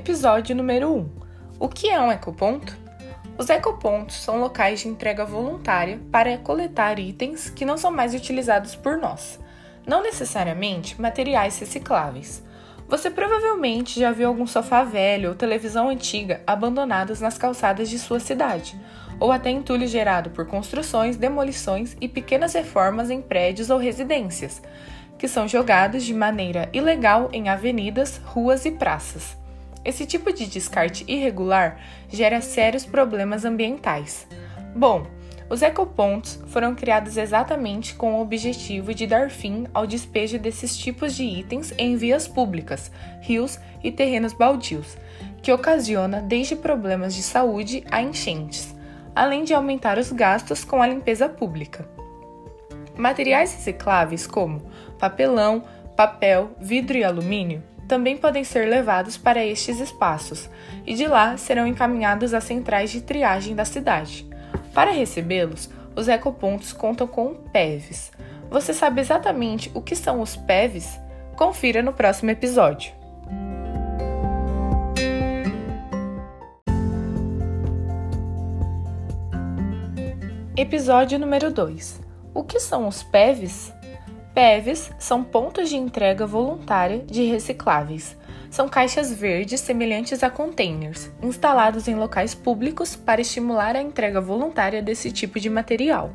Episódio 0.00 0.56
número 0.56 0.94
1. 0.94 1.10
O 1.58 1.68
que 1.68 1.90
é 1.90 2.00
um 2.00 2.10
ecoponto? 2.10 2.74
Os 3.36 3.50
ecopontos 3.50 4.16
são 4.16 4.40
locais 4.40 4.80
de 4.80 4.88
entrega 4.88 5.26
voluntária 5.26 6.00
para 6.10 6.38
coletar 6.38 6.98
itens 6.98 7.50
que 7.50 7.66
não 7.66 7.76
são 7.76 7.90
mais 7.90 8.14
utilizados 8.14 8.74
por 8.74 8.96
nós, 8.96 9.38
não 9.86 10.02
necessariamente 10.02 10.98
materiais 10.98 11.58
recicláveis. 11.58 12.42
Você 12.88 13.10
provavelmente 13.10 14.00
já 14.00 14.10
viu 14.10 14.28
algum 14.28 14.46
sofá 14.46 14.82
velho 14.84 15.28
ou 15.28 15.34
televisão 15.34 15.90
antiga 15.90 16.40
abandonados 16.46 17.20
nas 17.20 17.36
calçadas 17.36 17.90
de 17.90 17.98
sua 17.98 18.20
cidade, 18.20 18.80
ou 19.20 19.30
até 19.30 19.50
entulho 19.50 19.86
gerado 19.86 20.30
por 20.30 20.46
construções, 20.46 21.18
demolições 21.18 21.94
e 22.00 22.08
pequenas 22.08 22.54
reformas 22.54 23.10
em 23.10 23.20
prédios 23.20 23.68
ou 23.68 23.76
residências, 23.76 24.62
que 25.18 25.28
são 25.28 25.46
jogados 25.46 26.04
de 26.04 26.14
maneira 26.14 26.70
ilegal 26.72 27.28
em 27.34 27.50
avenidas, 27.50 28.16
ruas 28.24 28.64
e 28.64 28.70
praças. 28.70 29.38
Esse 29.84 30.04
tipo 30.04 30.32
de 30.32 30.46
descarte 30.46 31.04
irregular 31.08 31.78
gera 32.08 32.40
sérios 32.40 32.84
problemas 32.84 33.44
ambientais. 33.44 34.26
Bom, 34.74 35.06
os 35.48 35.62
ecopontos 35.62 36.38
foram 36.46 36.76
criados 36.76 37.16
exatamente 37.16 37.94
com 37.94 38.14
o 38.14 38.20
objetivo 38.22 38.94
de 38.94 39.06
dar 39.06 39.30
fim 39.30 39.66
ao 39.74 39.86
despejo 39.86 40.38
desses 40.38 40.76
tipos 40.76 41.14
de 41.14 41.24
itens 41.24 41.74
em 41.76 41.96
vias 41.96 42.28
públicas, 42.28 42.92
rios 43.20 43.58
e 43.82 43.90
terrenos 43.90 44.32
baldios, 44.32 44.96
que 45.42 45.52
ocasiona 45.52 46.20
desde 46.20 46.54
problemas 46.54 47.14
de 47.14 47.22
saúde 47.22 47.82
a 47.90 48.00
enchentes, 48.00 48.72
além 49.12 49.42
de 49.42 49.52
aumentar 49.52 49.98
os 49.98 50.12
gastos 50.12 50.62
com 50.62 50.80
a 50.80 50.86
limpeza 50.86 51.28
pública. 51.28 51.88
Materiais 52.96 53.52
recicláveis 53.52 54.26
como 54.26 54.62
papelão, 55.00 55.64
papel, 55.96 56.50
vidro 56.60 56.96
e 56.96 57.02
alumínio 57.02 57.62
também 57.90 58.16
podem 58.16 58.44
ser 58.44 58.68
levados 58.68 59.18
para 59.18 59.44
estes 59.44 59.80
espaços 59.80 60.48
e 60.86 60.94
de 60.94 61.08
lá 61.08 61.36
serão 61.36 61.66
encaminhados 61.66 62.32
às 62.32 62.44
centrais 62.44 62.88
de 62.88 63.00
triagem 63.00 63.52
da 63.52 63.64
cidade. 63.64 64.24
Para 64.72 64.92
recebê-los, 64.92 65.68
os 65.96 66.06
ecopontos 66.06 66.72
contam 66.72 67.08
com 67.08 67.34
PEVs. 67.34 68.12
Você 68.48 68.72
sabe 68.72 69.00
exatamente 69.00 69.72
o 69.74 69.82
que 69.82 69.96
são 69.96 70.20
os 70.20 70.36
PEVs? 70.36 71.00
Confira 71.36 71.82
no 71.82 71.92
próximo 71.92 72.30
episódio. 72.30 72.92
Episódio 80.56 81.18
número 81.18 81.50
2. 81.50 82.00
O 82.32 82.44
que 82.44 82.60
são 82.60 82.86
os 82.86 83.02
PEVs? 83.02 83.79
PEVs 84.34 84.92
são 84.98 85.24
pontos 85.24 85.68
de 85.68 85.76
entrega 85.76 86.24
voluntária 86.24 87.00
de 87.00 87.24
recicláveis. 87.24 88.16
São 88.48 88.68
caixas 88.68 89.12
verdes 89.12 89.60
semelhantes 89.60 90.22
a 90.22 90.30
containers, 90.30 91.10
instalados 91.20 91.88
em 91.88 91.96
locais 91.96 92.34
públicos 92.34 92.94
para 92.94 93.20
estimular 93.20 93.74
a 93.74 93.82
entrega 93.82 94.20
voluntária 94.20 94.82
desse 94.82 95.10
tipo 95.10 95.40
de 95.40 95.50
material. 95.50 96.12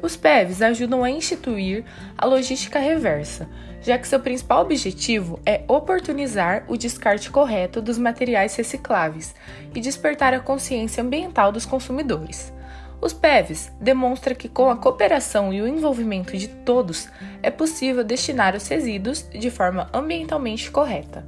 Os 0.00 0.16
PEVs 0.16 0.62
ajudam 0.62 1.02
a 1.02 1.10
instituir 1.10 1.84
a 2.16 2.26
logística 2.26 2.78
reversa, 2.78 3.48
já 3.80 3.98
que 3.98 4.06
seu 4.06 4.20
principal 4.20 4.62
objetivo 4.62 5.40
é 5.44 5.62
oportunizar 5.66 6.64
o 6.68 6.76
descarte 6.76 7.30
correto 7.30 7.82
dos 7.82 7.98
materiais 7.98 8.54
recicláveis 8.54 9.34
e 9.74 9.80
despertar 9.80 10.34
a 10.34 10.40
consciência 10.40 11.02
ambiental 11.02 11.50
dos 11.50 11.66
consumidores. 11.66 12.52
Os 13.00 13.12
PEVs 13.12 13.70
demonstram 13.80 14.34
que 14.34 14.48
com 14.48 14.70
a 14.70 14.76
cooperação 14.76 15.52
e 15.52 15.60
o 15.60 15.68
envolvimento 15.68 16.36
de 16.36 16.48
todos 16.48 17.08
é 17.42 17.50
possível 17.50 18.02
destinar 18.02 18.56
os 18.56 18.66
resíduos 18.66 19.28
de 19.28 19.50
forma 19.50 19.88
ambientalmente 19.92 20.70
correta. 20.70 21.24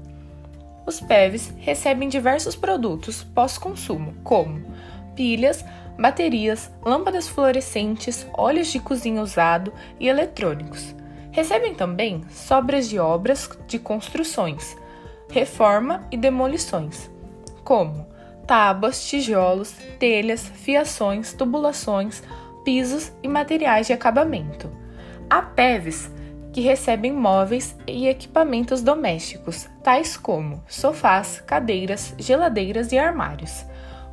Os 0.87 1.00
PEVs 1.00 1.53
recebem 1.59 2.09
diversos 2.09 2.55
produtos 2.55 3.22
pós-consumo, 3.22 4.14
como 4.22 4.64
pilhas, 5.14 5.65
baterias, 5.99 6.71
lâmpadas 6.84 7.28
fluorescentes, 7.28 8.26
óleos 8.32 8.69
de 8.69 8.78
cozinha 8.78 9.21
usado 9.21 9.72
e 9.99 10.09
eletrônicos. 10.09 10.94
Recebem 11.32 11.75
também 11.75 12.25
sobras 12.31 12.88
de 12.88 12.99
obras 12.99 13.50
de 13.66 13.78
construções, 13.78 14.76
reforma 15.28 16.06
e 16.10 16.16
demolições, 16.16 17.10
como 17.65 18.06
tábuas, 18.47 19.07
tijolos, 19.07 19.75
telhas, 19.99 20.47
fiações, 20.47 21.33
tubulações, 21.33 22.23
pisos 22.65 23.12
e 23.23 23.29
materiais 23.29 23.87
de 23.87 23.93
acabamento. 23.93 24.71
Há 25.29 25.43
PEVs 25.43 26.11
que 26.53 26.61
recebem 26.61 27.12
móveis 27.12 27.77
e 27.87 28.09
equipamentos 28.09 28.81
domésticos, 28.81 29.69
tais 29.83 30.17
como 30.17 30.62
sofás, 30.67 31.43
cadeiras, 31.47 32.15
geladeiras 32.19 32.93
e 32.93 32.99
armários. 32.99 33.65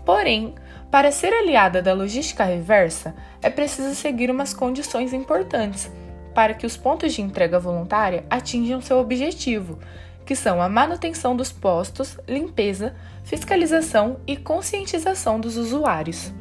Porém, 0.06 0.54
para 0.92 1.12
ser 1.12 1.34
aliada 1.34 1.82
da 1.82 1.94
logística 1.94 2.44
reversa, 2.44 3.16
é 3.42 3.50
preciso 3.50 3.96
seguir 3.96 4.30
umas 4.30 4.54
condições 4.54 5.14
importantes 5.14 5.90
para 6.34 6.54
que 6.54 6.66
os 6.66 6.76
pontos 6.76 7.14
de 7.14 7.22
entrega 7.22 7.60
voluntária 7.60 8.26
atinjam 8.30 8.82
seu 8.82 8.98
objetivo, 8.98 9.80
que 10.26 10.36
são 10.36 10.62
a 10.62 10.70
manutenção 10.70 11.36
dos 11.36 11.52
postos, 11.52 12.18
limpeza, 12.28 12.96
fiscalização 13.24 14.20
e 14.26 14.38
conscientização 14.38 15.40
dos 15.40 15.58
usuários. 15.58 16.32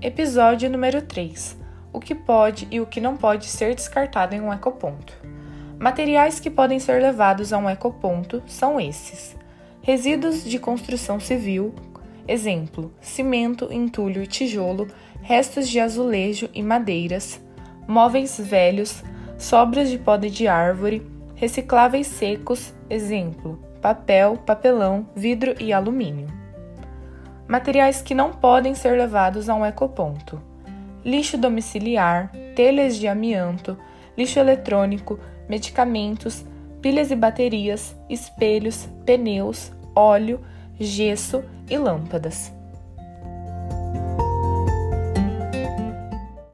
Episódio 0.00 0.70
número 0.70 1.02
3: 1.02 1.56
O 1.92 2.00
que 2.00 2.14
pode 2.14 2.66
e 2.70 2.80
o 2.80 2.86
que 2.86 3.00
não 3.00 3.16
pode 3.16 3.46
ser 3.46 3.74
descartado 3.74 4.34
em 4.34 4.40
um 4.40 4.52
ecoponto. 4.52 5.12
Materiais 5.78 6.40
que 6.40 6.50
podem 6.50 6.78
ser 6.78 7.00
levados 7.00 7.52
a 7.52 7.58
um 7.58 7.68
ecoponto 7.68 8.42
são 8.46 8.80
esses: 8.80 9.36
resíduos 9.82 10.44
de 10.44 10.58
construção 10.58 11.20
civil, 11.20 11.74
exemplo, 12.26 12.92
cimento, 13.00 13.68
entulho 13.72 14.22
e 14.22 14.26
tijolo 14.26 14.88
restos 15.28 15.68
de 15.68 15.78
azulejo 15.78 16.48
e 16.54 16.62
madeiras, 16.62 17.38
móveis 17.86 18.40
velhos, 18.42 19.04
sobras 19.36 19.90
de 19.90 19.98
poda 19.98 20.30
de 20.30 20.48
árvore, 20.48 21.06
recicláveis 21.34 22.06
secos, 22.06 22.72
exemplo, 22.88 23.62
papel, 23.82 24.38
papelão, 24.38 25.06
vidro 25.14 25.54
e 25.60 25.70
alumínio. 25.70 26.28
Materiais 27.46 28.00
que 28.00 28.14
não 28.14 28.32
podem 28.32 28.74
ser 28.74 28.96
levados 28.96 29.50
a 29.50 29.54
um 29.54 29.66
ecoponto: 29.66 30.40
lixo 31.04 31.36
domiciliar, 31.36 32.32
telhas 32.56 32.96
de 32.96 33.06
amianto, 33.06 33.76
lixo 34.16 34.38
eletrônico, 34.38 35.20
medicamentos, 35.46 36.42
pilhas 36.80 37.10
e 37.10 37.14
baterias, 37.14 37.94
espelhos, 38.08 38.88
pneus, 39.04 39.72
óleo, 39.94 40.40
gesso 40.80 41.44
e 41.68 41.76
lâmpadas. 41.76 42.56